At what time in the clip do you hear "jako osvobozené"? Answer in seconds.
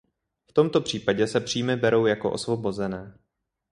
2.05-3.17